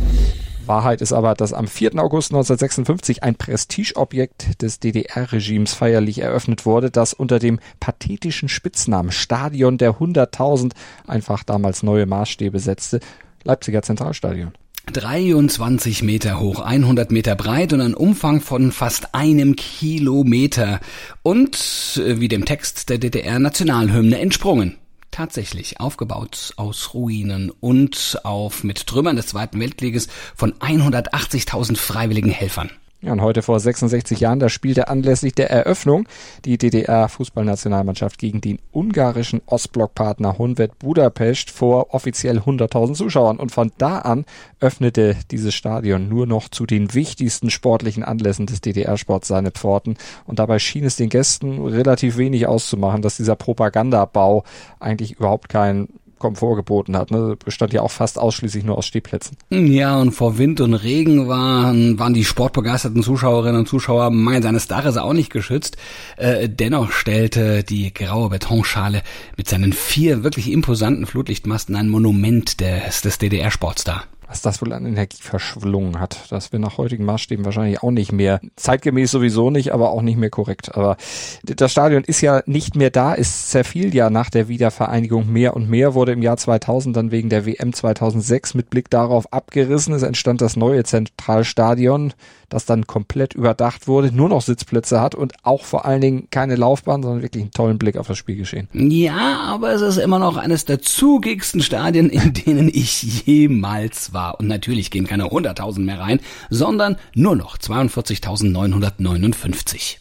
Wahrheit 0.70 1.00
ist 1.00 1.12
aber, 1.12 1.34
dass 1.34 1.52
am 1.52 1.66
4. 1.66 1.98
August 1.98 2.30
1956 2.30 3.24
ein 3.24 3.34
Prestigeobjekt 3.34 4.62
des 4.62 4.78
DDR-Regimes 4.78 5.74
feierlich 5.74 6.20
eröffnet 6.20 6.64
wurde, 6.64 6.92
das 6.92 7.12
unter 7.12 7.40
dem 7.40 7.58
pathetischen 7.80 8.48
Spitznamen 8.48 9.10
Stadion 9.10 9.78
der 9.78 9.96
100.000 9.96 10.70
einfach 11.08 11.42
damals 11.42 11.82
neue 11.82 12.06
Maßstäbe 12.06 12.60
setzte. 12.60 13.00
Leipziger 13.42 13.82
Zentralstadion. 13.82 14.52
23 14.92 16.04
Meter 16.04 16.38
hoch, 16.38 16.60
100 16.60 17.10
Meter 17.10 17.34
breit 17.34 17.72
und 17.72 17.80
ein 17.80 17.94
Umfang 17.94 18.40
von 18.40 18.70
fast 18.70 19.12
einem 19.12 19.56
Kilometer 19.56 20.78
und 21.22 22.00
äh, 22.00 22.20
wie 22.20 22.28
dem 22.28 22.44
Text 22.44 22.90
der 22.90 22.98
DDR-Nationalhymne 22.98 24.20
entsprungen 24.20 24.79
tatsächlich 25.10 25.80
aufgebaut 25.80 26.52
aus 26.56 26.94
Ruinen 26.94 27.50
und 27.50 28.20
auf 28.24 28.64
mit 28.64 28.86
Trümmern 28.86 29.16
des 29.16 29.28
Zweiten 29.28 29.60
Weltkrieges 29.60 30.08
von 30.34 30.52
180.000 30.54 31.76
freiwilligen 31.76 32.30
Helfern. 32.30 32.70
Ja, 33.02 33.12
und 33.12 33.22
heute 33.22 33.40
vor 33.40 33.58
66 33.58 34.20
Jahren, 34.20 34.40
da 34.40 34.50
spielte 34.50 34.88
anlässlich 34.88 35.34
der 35.34 35.50
Eröffnung 35.50 36.06
die 36.44 36.58
DDR-Fußballnationalmannschaft 36.58 38.18
gegen 38.18 38.42
den 38.42 38.58
ungarischen 38.72 39.40
Ostblockpartner 39.46 40.36
Honved 40.36 40.78
Budapest 40.78 41.50
vor 41.50 41.94
offiziell 41.94 42.40
100.000 42.40 42.92
Zuschauern. 42.92 43.38
Und 43.38 43.52
von 43.52 43.72
da 43.78 44.00
an 44.00 44.26
öffnete 44.60 45.16
dieses 45.30 45.54
Stadion 45.54 46.10
nur 46.10 46.26
noch 46.26 46.50
zu 46.50 46.66
den 46.66 46.92
wichtigsten 46.92 47.48
sportlichen 47.48 48.04
Anlässen 48.04 48.44
des 48.44 48.60
DDR-Sports 48.60 49.28
seine 49.28 49.50
Pforten. 49.50 49.96
Und 50.26 50.38
dabei 50.38 50.58
schien 50.58 50.84
es 50.84 50.96
den 50.96 51.08
Gästen 51.08 51.66
relativ 51.66 52.18
wenig 52.18 52.46
auszumachen, 52.46 53.00
dass 53.00 53.16
dieser 53.16 53.34
Propagandabau 53.34 54.44
eigentlich 54.78 55.12
überhaupt 55.12 55.48
kein 55.48 55.88
Komfort 56.20 56.54
geboten 56.54 56.96
hat. 56.96 57.10
Ne? 57.10 57.36
Bestand 57.44 57.72
ja 57.72 57.82
auch 57.82 57.90
fast 57.90 58.16
ausschließlich 58.18 58.62
nur 58.62 58.78
aus 58.78 58.86
Stehplätzen. 58.86 59.36
Ja, 59.50 59.98
und 60.00 60.12
vor 60.12 60.38
Wind 60.38 60.60
und 60.60 60.74
Regen 60.74 61.26
waren, 61.26 61.98
waren 61.98 62.14
die 62.14 62.24
sportbegeisterten 62.24 63.02
Zuschauerinnen 63.02 63.60
und 63.60 63.68
Zuschauer 63.68 64.10
mangels 64.10 64.46
eines 64.46 64.68
Daches 64.68 64.96
auch 64.96 65.12
nicht 65.12 65.30
geschützt. 65.30 65.76
Äh, 66.16 66.48
dennoch 66.48 66.92
stellte 66.92 67.64
die 67.64 67.92
graue 67.92 68.28
Betonschale 68.28 69.02
mit 69.36 69.48
seinen 69.48 69.72
vier 69.72 70.22
wirklich 70.22 70.52
imposanten 70.52 71.06
Flutlichtmasten 71.06 71.74
ein 71.74 71.88
Monument 71.88 72.60
des, 72.60 73.00
des 73.00 73.18
DDR-Sports 73.18 73.82
dar 73.82 74.04
was 74.30 74.42
das 74.42 74.62
wohl 74.62 74.72
an 74.72 74.86
Energie 74.86 75.20
verschlungen 75.20 75.98
hat. 75.98 76.30
Das 76.30 76.52
wäre 76.52 76.62
nach 76.62 76.78
heutigen 76.78 77.04
Maßstäben 77.04 77.44
wahrscheinlich 77.44 77.82
auch 77.82 77.90
nicht 77.90 78.12
mehr, 78.12 78.40
zeitgemäß 78.54 79.10
sowieso 79.10 79.50
nicht, 79.50 79.72
aber 79.72 79.90
auch 79.90 80.02
nicht 80.02 80.18
mehr 80.18 80.30
korrekt. 80.30 80.76
Aber 80.76 80.96
das 81.42 81.72
Stadion 81.72 82.04
ist 82.04 82.20
ja 82.20 82.40
nicht 82.46 82.76
mehr 82.76 82.90
da, 82.90 83.14
es 83.14 83.48
zerfiel 83.48 83.92
ja 83.92 84.08
nach 84.08 84.30
der 84.30 84.46
Wiedervereinigung 84.46 85.30
mehr 85.30 85.56
und 85.56 85.68
mehr, 85.68 85.94
wurde 85.94 86.12
im 86.12 86.22
Jahr 86.22 86.36
2000 86.36 86.96
dann 86.96 87.10
wegen 87.10 87.28
der 87.28 87.44
WM 87.44 87.72
2006 87.72 88.54
mit 88.54 88.70
Blick 88.70 88.88
darauf 88.88 89.32
abgerissen. 89.32 89.94
Es 89.94 90.04
entstand 90.04 90.40
das 90.40 90.56
neue 90.56 90.84
Zentralstadion 90.84 92.12
das 92.50 92.66
dann 92.66 92.86
komplett 92.86 93.32
überdacht 93.34 93.88
wurde, 93.88 94.12
nur 94.12 94.28
noch 94.28 94.42
Sitzplätze 94.42 95.00
hat 95.00 95.14
und 95.14 95.32
auch 95.42 95.64
vor 95.64 95.86
allen 95.86 96.02
Dingen 96.02 96.28
keine 96.30 96.56
Laufbahn, 96.56 97.02
sondern 97.02 97.22
wirklich 97.22 97.44
einen 97.44 97.52
tollen 97.52 97.78
Blick 97.78 97.96
auf 97.96 98.08
das 98.08 98.18
Spielgeschehen. 98.18 98.68
Ja, 98.74 99.40
aber 99.46 99.72
es 99.72 99.80
ist 99.80 99.96
immer 99.96 100.18
noch 100.18 100.36
eines 100.36 100.66
der 100.66 100.82
zugigsten 100.82 101.62
Stadien, 101.62 102.10
in 102.10 102.34
denen 102.34 102.68
ich 102.68 103.24
jemals 103.24 104.12
war. 104.12 104.38
Und 104.38 104.48
natürlich 104.48 104.90
gehen 104.90 105.06
keine 105.06 105.24
100.000 105.26 105.80
mehr 105.80 106.00
rein, 106.00 106.20
sondern 106.50 106.96
nur 107.14 107.36
noch 107.36 107.56
42.959. 107.56 109.96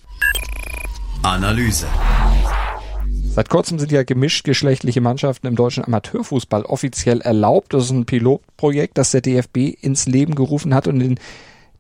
Analyse. 1.21 1.87
Seit 3.31 3.49
kurzem 3.49 3.77
sind 3.77 3.91
ja 3.91 4.03
gemischtgeschlechtliche 4.03 5.01
Mannschaften 5.01 5.47
im 5.47 5.55
deutschen 5.55 5.85
Amateurfußball 5.85 6.63
offiziell 6.63 7.21
erlaubt. 7.21 7.73
Das 7.73 7.85
ist 7.85 7.91
ein 7.91 8.05
Pilotprojekt, 8.05 8.97
das 8.97 9.11
der 9.11 9.21
DFB 9.21 9.57
ins 9.81 10.07
Leben 10.07 10.33
gerufen 10.33 10.73
hat 10.73 10.87
und 10.87 10.99
in 10.99 11.19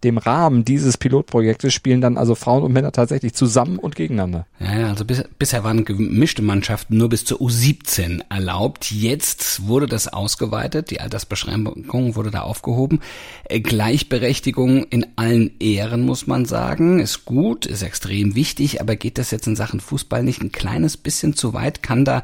dem 0.03 0.17
Rahmen 0.17 0.63
dieses 0.63 0.97
Pilotprojektes 0.97 1.73
spielen 1.73 2.01
dann 2.01 2.17
also 2.17 2.35
Frauen 2.35 2.63
und 2.63 2.71
Männer 2.71 2.91
tatsächlich 2.91 3.33
zusammen 3.33 3.77
und 3.79 3.95
gegeneinander. 3.95 4.47
Ja, 4.59 4.87
also 4.87 5.03
bis, 5.05 5.23
bisher 5.37 5.63
waren 5.63 5.85
gemischte 5.85 6.41
Mannschaften 6.41 6.97
nur 6.97 7.09
bis 7.09 7.25
zur 7.25 7.39
U17 7.39 8.21
erlaubt. 8.29 8.91
Jetzt 8.91 9.67
wurde 9.67 9.87
das 9.87 10.07
ausgeweitet, 10.07 10.91
die 10.91 11.01
Altersbeschränkung 11.01 12.15
wurde 12.15 12.31
da 12.31 12.41
aufgehoben. 12.41 13.01
Äh, 13.45 13.59
Gleichberechtigung 13.59 14.83
in 14.83 15.05
allen 15.17 15.51
Ehren, 15.59 16.01
muss 16.01 16.27
man 16.27 16.45
sagen, 16.45 16.99
ist 16.99 17.25
gut, 17.25 17.65
ist 17.65 17.81
extrem 17.81 18.35
wichtig, 18.35 18.81
aber 18.81 18.95
geht 18.95 19.17
das 19.17 19.31
jetzt 19.31 19.47
in 19.47 19.55
Sachen 19.55 19.79
Fußball 19.79 20.23
nicht 20.23 20.41
ein 20.41 20.51
kleines 20.51 20.97
bisschen 20.97 21.35
zu 21.35 21.53
weit? 21.53 21.83
Kann 21.83 22.05
da 22.05 22.23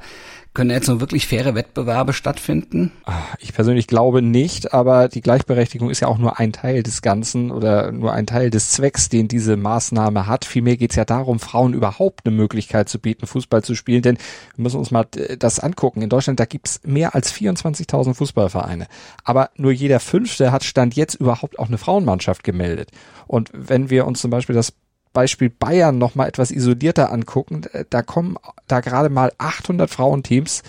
Können 0.55 0.69
jetzt 0.69 0.87
noch 0.87 1.01
wirklich 1.01 1.27
faire 1.27 1.53
Wettbewerbe 1.53 2.13
stattfinden? 2.13 2.93
Ah, 3.03 3.21
ich 3.39 3.53
persönlich 3.53 3.87
glaube 3.87 4.21
nicht, 4.21 4.73
aber 4.73 5.09
die 5.09 5.19
Gleichberechtigung 5.19 5.89
ist 5.89 5.99
ja 5.99 6.07
auch 6.07 6.17
nur 6.17 6.39
ein 6.39 6.53
Teil 6.53 6.81
des 6.81 7.01
Ganzen 7.01 7.51
oder 7.51 7.91
nur 7.91 8.13
ein 8.13 8.25
Teil 8.25 8.49
des 8.51 8.71
Zwecks, 8.71 9.09
den 9.09 9.27
diese 9.27 9.57
Maßnahme 9.57 10.27
hat. 10.27 10.45
Vielmehr 10.45 10.77
geht 10.77 10.91
es 10.91 10.95
ja 10.95 11.03
darum, 11.03 11.39
Frauen 11.39 11.73
überhaupt 11.73 12.25
eine 12.25 12.33
Möglichkeit 12.33 12.87
zu 12.87 12.99
bieten, 12.99 13.27
Fußball 13.27 13.65
zu 13.65 13.75
spielen. 13.75 14.01
Denn 14.01 14.17
wir 14.55 14.63
müssen 14.63 14.79
uns 14.79 14.91
mal 14.91 15.05
äh, 15.17 15.35
das 15.35 15.59
angucken. 15.59 16.01
In 16.01 16.09
Deutschland, 16.09 16.39
da 16.39 16.45
gibt's 16.45 16.79
mehr 16.85 17.15
als 17.15 17.33
24.000 17.33 18.13
Fußballvereine. 18.13 18.87
Aber 19.25 19.49
nur 19.57 19.73
jeder 19.73 19.99
Fünfte 19.99 20.53
hat 20.53 20.63
Stand 20.63 20.95
jetzt 20.95 21.15
überhaupt 21.15 21.59
auch 21.59 21.67
eine 21.67 21.77
Frauenmannschaft 21.77 22.45
gemeldet. 22.45 22.91
Und 23.27 23.49
wenn 23.53 23.89
wir 23.89 24.07
uns 24.07 24.21
zum 24.21 24.31
Beispiel 24.31 24.55
das 24.55 24.71
Beispiel 25.15 25.49
Bayern 25.49 25.97
noch 25.97 26.13
mal 26.13 26.27
etwas 26.27 26.51
isolierter 26.51 27.11
angucken, 27.11 27.63
äh, 27.73 27.85
da 27.89 28.03
kommen 28.03 28.37
da 28.67 28.81
gerade 28.81 29.09
mal 29.09 29.31
800 29.39 29.89
Frauenteams 29.89 30.61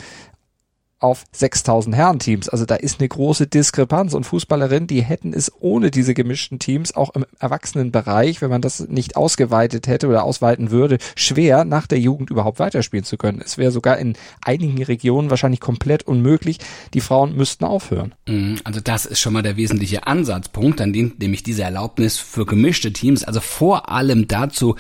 auf 0.99 1.25
6000 1.33 1.95
Herrenteams. 1.95 2.49
Also 2.49 2.65
da 2.65 2.75
ist 2.75 3.01
eine 3.01 3.09
große 3.09 3.47
Diskrepanz 3.47 4.15
und 4.15 4.25
Fußballerinnen, 4.25 4.87
die 4.87 5.03
hätten 5.03 5.35
es 5.35 5.53
ohne 5.61 5.91
diese 5.91 6.15
gemischten 6.15 6.59
Teams 6.59 6.97
auch 6.97 7.15
im 7.15 7.27
Erwachsenenbereich, 7.39 8.41
wenn 8.41 8.49
man 8.49 8.63
das 8.63 8.81
nicht 8.89 9.15
ausgeweitet 9.15 9.89
hätte 9.89 10.09
oder 10.09 10.25
ausweiten 10.25 10.71
würde, 10.71 10.97
schwer 11.15 11.67
nach 11.67 11.87
der 11.87 11.99
Jugend 11.99 12.31
überhaupt 12.31 12.59
weiterspielen 12.61 13.05
zu 13.05 13.19
können. 13.19 13.43
Es 13.45 13.59
wäre 13.59 13.73
sogar 13.73 13.99
in 13.99 14.17
einigen 14.43 14.83
Regionen 14.83 15.29
wahrscheinlich 15.29 15.61
komplett 15.61 16.05
unmöglich. 16.05 16.59
Die 16.95 17.03
Frauen 17.03 17.37
müssten 17.37 17.65
aufhören. 17.67 18.15
Mhm, 18.27 18.61
also 18.65 18.81
das 18.81 19.05
ist 19.05 19.21
schon 19.21 19.35
mal 19.35 19.43
der 19.43 19.59
wesentliche 19.59 20.07
Ansatzpunkt, 20.07 20.81
an 20.81 20.95
dem 20.95 21.13
nämlich 21.19 21.43
diese 21.43 21.63
Erlaubnis 21.63 22.19
für 22.19 22.47
gemischte 22.47 22.93
Teams, 22.93 23.23
also 23.23 23.41
vor 23.41 23.91
allem 23.91 24.29
dazu, 24.29 24.77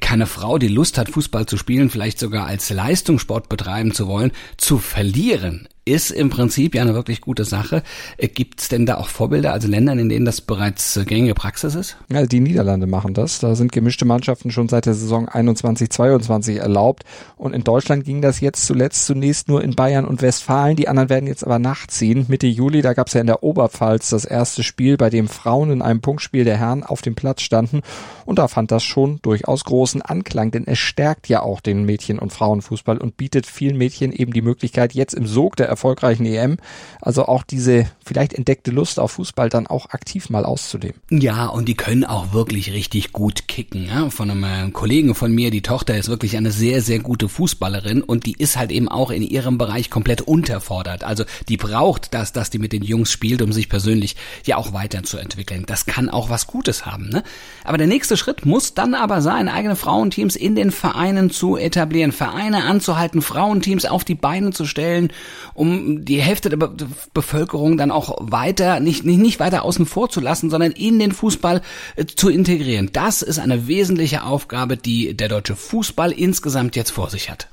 keine 0.00 0.26
Frau, 0.26 0.58
die 0.58 0.68
Lust 0.68 0.98
hat, 0.98 1.10
Fußball 1.10 1.46
zu 1.46 1.56
spielen, 1.56 1.90
vielleicht 1.90 2.20
sogar 2.20 2.46
als 2.46 2.70
Leistungssport 2.70 3.48
betreiben 3.48 3.92
zu 3.92 4.06
wollen, 4.06 4.30
zu 4.56 4.78
verlieren 4.78 5.47
Saturn 5.48 5.77
ist 5.88 6.10
im 6.10 6.30
Prinzip 6.30 6.74
ja 6.74 6.82
eine 6.82 6.94
wirklich 6.94 7.20
gute 7.20 7.44
Sache. 7.44 7.82
Äh, 8.16 8.28
Gibt 8.28 8.60
es 8.60 8.68
denn 8.68 8.86
da 8.86 8.96
auch 8.96 9.08
Vorbilder, 9.08 9.52
also 9.52 9.68
Länder, 9.68 9.92
in 9.92 10.08
denen 10.08 10.24
das 10.24 10.40
bereits 10.40 10.96
äh, 10.96 11.04
gängige 11.04 11.34
Praxis 11.34 11.74
ist? 11.74 11.96
Ja, 12.10 12.24
die 12.26 12.40
Niederlande 12.40 12.86
machen 12.86 13.14
das. 13.14 13.38
Da 13.40 13.54
sind 13.54 13.72
gemischte 13.72 14.04
Mannschaften 14.04 14.50
schon 14.50 14.68
seit 14.68 14.86
der 14.86 14.94
Saison 14.94 15.28
21-22 15.28 16.58
erlaubt. 16.58 17.04
Und 17.36 17.54
in 17.54 17.64
Deutschland 17.64 18.04
ging 18.04 18.22
das 18.22 18.40
jetzt 18.40 18.66
zuletzt 18.66 19.06
zunächst 19.06 19.48
nur 19.48 19.62
in 19.62 19.74
Bayern 19.74 20.04
und 20.04 20.22
Westfalen. 20.22 20.76
Die 20.76 20.88
anderen 20.88 21.08
werden 21.08 21.26
jetzt 21.26 21.44
aber 21.44 21.58
nachziehen. 21.58 22.26
Mitte 22.28 22.46
Juli, 22.46 22.82
da 22.82 22.92
gab 22.92 23.08
es 23.08 23.14
ja 23.14 23.20
in 23.20 23.26
der 23.26 23.42
Oberpfalz 23.42 24.10
das 24.10 24.24
erste 24.24 24.62
Spiel, 24.62 24.96
bei 24.96 25.10
dem 25.10 25.28
Frauen 25.28 25.70
in 25.70 25.82
einem 25.82 26.00
Punktspiel 26.00 26.44
der 26.44 26.58
Herren 26.58 26.82
auf 26.82 27.02
dem 27.02 27.14
Platz 27.14 27.42
standen. 27.42 27.82
Und 28.24 28.38
da 28.38 28.48
fand 28.48 28.70
das 28.70 28.84
schon 28.84 29.20
durchaus 29.22 29.64
großen 29.64 30.02
Anklang, 30.02 30.50
denn 30.50 30.66
es 30.66 30.78
stärkt 30.78 31.28
ja 31.28 31.42
auch 31.42 31.60
den 31.60 31.84
Mädchen- 31.84 32.18
und 32.18 32.32
Frauenfußball 32.32 32.98
und 32.98 33.16
bietet 33.16 33.46
vielen 33.46 33.78
Mädchen 33.78 34.12
eben 34.12 34.32
die 34.32 34.42
Möglichkeit, 34.42 34.94
jetzt 34.94 35.14
im 35.14 35.26
Sog 35.26 35.56
der 35.56 35.68
erfolgreichen 35.78 36.26
EM, 36.26 36.56
also 37.00 37.26
auch 37.26 37.44
diese 37.44 37.86
vielleicht 38.04 38.34
entdeckte 38.34 38.72
Lust 38.72 38.98
auf 38.98 39.12
Fußball 39.12 39.48
dann 39.48 39.68
auch 39.68 39.90
aktiv 39.90 40.28
mal 40.28 40.44
auszuleben. 40.44 41.00
Ja, 41.10 41.46
und 41.46 41.68
die 41.68 41.76
können 41.76 42.04
auch 42.04 42.32
wirklich 42.32 42.72
richtig 42.72 43.12
gut 43.12 43.46
kicken. 43.46 43.86
Ja? 43.86 44.10
Von 44.10 44.30
einem 44.30 44.44
äh, 44.44 44.70
Kollegen 44.72 45.14
von 45.14 45.32
mir, 45.32 45.52
die 45.52 45.62
Tochter 45.62 45.96
ist 45.96 46.08
wirklich 46.08 46.36
eine 46.36 46.50
sehr, 46.50 46.82
sehr 46.82 46.98
gute 46.98 47.28
Fußballerin 47.28 48.02
und 48.02 48.26
die 48.26 48.32
ist 48.32 48.56
halt 48.56 48.72
eben 48.72 48.88
auch 48.88 49.12
in 49.12 49.22
ihrem 49.22 49.56
Bereich 49.56 49.88
komplett 49.88 50.22
unterfordert. 50.22 51.04
Also 51.04 51.24
die 51.48 51.56
braucht 51.56 52.12
das, 52.12 52.32
dass 52.32 52.50
die 52.50 52.58
mit 52.58 52.72
den 52.72 52.82
Jungs 52.82 53.12
spielt, 53.12 53.40
um 53.40 53.52
sich 53.52 53.68
persönlich 53.68 54.16
ja 54.44 54.56
auch 54.56 54.72
weiterzuentwickeln. 54.72 55.64
Das 55.66 55.86
kann 55.86 56.08
auch 56.08 56.28
was 56.28 56.48
Gutes 56.48 56.86
haben. 56.86 57.08
Ne? 57.08 57.22
Aber 57.62 57.78
der 57.78 57.86
nächste 57.86 58.16
Schritt 58.16 58.44
muss 58.44 58.74
dann 58.74 58.94
aber 58.94 59.22
sein, 59.22 59.48
eigene 59.48 59.76
Frauenteams 59.76 60.34
in 60.34 60.56
den 60.56 60.72
Vereinen 60.72 61.30
zu 61.30 61.56
etablieren, 61.56 62.10
Vereine 62.10 62.64
anzuhalten, 62.64 63.22
Frauenteams 63.22 63.84
auf 63.84 64.04
die 64.04 64.16
Beine 64.16 64.50
zu 64.50 64.64
stellen, 64.64 65.12
um 65.54 65.67
die 66.04 66.20
Hälfte 66.20 66.48
der 66.48 66.56
Be 66.56 66.70
Bevölkerung 67.14 67.76
dann 67.76 67.90
auch 67.90 68.16
weiter, 68.20 68.80
nicht, 68.80 69.04
nicht, 69.04 69.18
nicht 69.18 69.40
weiter 69.40 69.64
außen 69.64 69.86
vor 69.86 70.08
zu 70.08 70.20
lassen, 70.20 70.50
sondern 70.50 70.72
in 70.72 70.98
den 70.98 71.12
Fußball 71.12 71.62
äh, 71.96 72.04
zu 72.06 72.28
integrieren. 72.28 72.90
Das 72.92 73.22
ist 73.22 73.38
eine 73.38 73.66
wesentliche 73.66 74.24
Aufgabe, 74.24 74.76
die 74.76 75.14
der 75.14 75.28
deutsche 75.28 75.56
Fußball 75.56 76.12
insgesamt 76.12 76.76
jetzt 76.76 76.90
vor 76.90 77.10
sich 77.10 77.30
hat. 77.30 77.48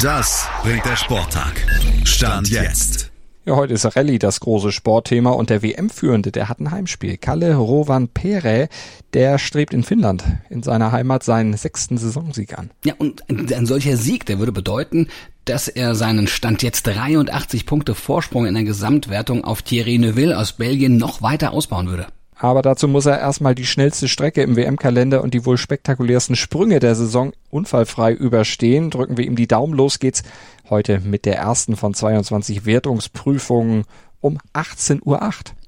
Das 0.00 0.46
bringt 0.62 0.84
der 0.84 0.96
Sporttag. 0.96 1.66
Stand 2.04 2.48
jetzt. 2.48 3.12
Ja, 3.44 3.56
heute 3.56 3.74
ist 3.74 3.96
Rallye 3.96 4.20
das 4.20 4.38
große 4.38 4.70
Sportthema 4.70 5.30
und 5.30 5.50
der 5.50 5.64
WM-Führende, 5.64 6.30
der 6.30 6.48
hat 6.48 6.60
ein 6.60 6.70
Heimspiel. 6.70 7.16
Kalle 7.16 7.56
Rovan 7.56 8.06
Pere, 8.06 8.68
der 9.14 9.38
strebt 9.38 9.74
in 9.74 9.82
Finnland, 9.82 10.22
in 10.48 10.62
seiner 10.62 10.92
Heimat, 10.92 11.24
seinen 11.24 11.56
sechsten 11.56 11.98
Saisonsieg 11.98 12.56
an. 12.56 12.70
Ja, 12.84 12.94
und 12.98 13.24
ein 13.28 13.66
solcher 13.66 13.96
Sieg, 13.96 14.26
der 14.26 14.38
würde 14.38 14.52
bedeuten, 14.52 15.08
dass 15.44 15.68
er 15.68 15.94
seinen 15.94 16.26
Stand 16.26 16.62
jetzt 16.62 16.86
83 16.86 17.66
Punkte 17.66 17.94
Vorsprung 17.94 18.46
in 18.46 18.54
der 18.54 18.64
Gesamtwertung 18.64 19.44
auf 19.44 19.62
Thierry 19.62 19.98
Neuville 19.98 20.38
aus 20.38 20.52
Belgien 20.52 20.96
noch 20.96 21.22
weiter 21.22 21.52
ausbauen 21.52 21.88
würde. 21.88 22.06
Aber 22.36 22.62
dazu 22.62 22.88
muss 22.88 23.06
er 23.06 23.20
erstmal 23.20 23.54
die 23.54 23.66
schnellste 23.66 24.08
Strecke 24.08 24.42
im 24.42 24.56
WM-Kalender 24.56 25.22
und 25.22 25.32
die 25.32 25.46
wohl 25.46 25.58
spektakulärsten 25.58 26.34
Sprünge 26.34 26.80
der 26.80 26.96
Saison 26.96 27.32
unfallfrei 27.50 28.12
überstehen. 28.12 28.90
Drücken 28.90 29.16
wir 29.16 29.24
ihm 29.26 29.36
die 29.36 29.46
Daumen. 29.46 29.74
Los 29.74 30.00
geht's 30.00 30.24
heute 30.68 30.98
mit 31.00 31.24
der 31.24 31.36
ersten 31.36 31.76
von 31.76 31.94
22 31.94 32.66
Wertungsprüfungen 32.66 33.84
um 34.20 34.38
18.08 34.54 35.02
Uhr. 35.04 35.20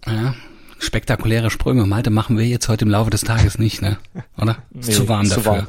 Ja, 0.07 0.35
spektakuläre 0.81 1.51
Sprünge. 1.51 1.87
Malte 1.87 2.11
machen 2.11 2.37
wir 2.39 2.47
jetzt 2.47 2.69
heute 2.69 2.85
im 2.87 2.91
Laufe 2.91 3.11
des 3.11 3.21
Tages 3.21 3.59
nicht, 3.59 3.81
ne? 3.81 3.99
Oder? 4.37 4.57
Ist 4.75 4.89
Nee, 4.89 4.95
zu 4.95 5.09
warm 5.09 5.27
zu 5.27 5.37
dafür. 5.37 5.53
warm. 5.53 5.67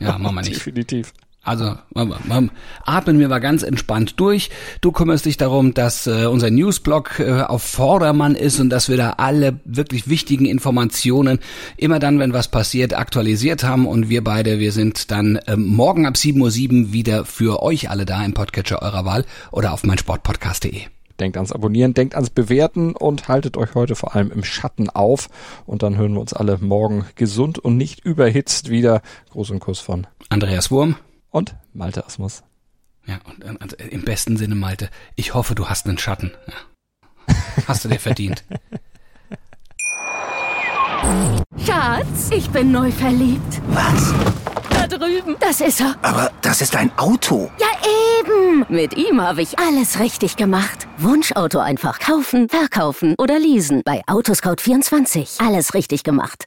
Ja, 0.00 0.18
machen 0.18 0.34
wir 0.34 0.42
nicht. 0.42 0.56
Definitiv. 0.56 1.12
Also 1.48 1.76
atmen 2.84 3.18
wir 3.18 3.28
mal 3.28 3.38
ganz 3.38 3.62
entspannt 3.62 4.20
durch. 4.20 4.50
Du 4.82 4.92
kümmerst 4.92 5.24
dich 5.24 5.38
darum, 5.38 5.72
dass 5.72 6.06
äh, 6.06 6.26
unser 6.26 6.50
Newsblog 6.50 7.20
äh, 7.20 7.40
auf 7.40 7.62
Vordermann 7.62 8.34
ist 8.34 8.60
und 8.60 8.68
dass 8.68 8.90
wir 8.90 8.98
da 8.98 9.14
alle 9.16 9.58
wirklich 9.64 10.10
wichtigen 10.10 10.44
Informationen 10.44 11.38
immer 11.78 12.00
dann, 12.00 12.18
wenn 12.18 12.34
was 12.34 12.48
passiert, 12.48 12.92
aktualisiert 12.92 13.64
haben. 13.64 13.86
Und 13.86 14.10
wir 14.10 14.22
beide, 14.22 14.58
wir 14.58 14.72
sind 14.72 15.10
dann 15.10 15.38
ähm, 15.46 15.64
morgen 15.64 16.04
ab 16.04 16.16
7.07 16.16 16.82
Uhr 16.82 16.92
wieder 16.92 17.24
für 17.24 17.62
euch 17.62 17.88
alle 17.88 18.04
da 18.04 18.22
im 18.22 18.34
Podcatcher 18.34 18.82
eurer 18.82 19.06
Wahl 19.06 19.24
oder 19.50 19.72
auf 19.72 19.84
meinsportpodcast.de. 19.84 20.82
Denkt 21.18 21.38
ans 21.38 21.52
Abonnieren, 21.52 21.94
denkt 21.94 22.14
ans 22.14 22.28
Bewerten 22.28 22.92
und 22.92 23.26
haltet 23.26 23.56
euch 23.56 23.74
heute 23.74 23.96
vor 23.96 24.14
allem 24.14 24.30
im 24.30 24.44
Schatten 24.44 24.90
auf. 24.90 25.30
Und 25.64 25.82
dann 25.82 25.96
hören 25.96 26.12
wir 26.12 26.20
uns 26.20 26.34
alle 26.34 26.58
morgen 26.58 27.06
gesund 27.16 27.58
und 27.58 27.78
nicht 27.78 28.04
überhitzt 28.04 28.68
wieder. 28.68 29.00
Gruß 29.30 29.50
und 29.50 29.60
Kuss 29.60 29.80
von 29.80 30.06
Andreas 30.28 30.70
Wurm. 30.70 30.96
Und 31.30 31.56
Malte 31.72 32.04
Asmus. 32.06 32.42
Ja, 33.06 33.20
und, 33.24 33.44
und, 33.44 33.56
und 33.62 33.72
im 33.74 34.04
besten 34.04 34.36
Sinne, 34.36 34.54
Malte, 34.54 34.90
ich 35.16 35.34
hoffe, 35.34 35.54
du 35.54 35.68
hast 35.68 35.86
einen 35.86 35.98
Schatten. 35.98 36.32
Ja. 36.46 36.54
Hast 37.66 37.84
du 37.84 37.88
dir 37.88 37.98
verdient. 38.00 38.44
Schatz, 41.64 42.30
ich 42.30 42.50
bin 42.50 42.70
neu 42.72 42.90
verliebt. 42.90 43.62
Was? 43.68 44.12
Da 44.70 44.86
drüben. 44.86 45.36
Das 45.40 45.60
ist 45.60 45.80
er. 45.80 45.96
Aber 46.02 46.30
das 46.42 46.60
ist 46.60 46.76
ein 46.76 46.90
Auto. 46.98 47.50
Ja, 47.58 47.66
eben. 48.20 48.66
Mit 48.68 48.96
ihm 48.96 49.20
habe 49.20 49.42
ich 49.42 49.58
alles 49.58 49.98
richtig 49.98 50.36
gemacht. 50.36 50.86
Wunschauto 50.98 51.58
einfach 51.58 51.98
kaufen, 51.98 52.48
verkaufen 52.48 53.14
oder 53.18 53.38
leasen. 53.38 53.82
Bei 53.84 54.02
Autoscout24. 54.06 55.44
Alles 55.46 55.74
richtig 55.74 56.04
gemacht. 56.04 56.46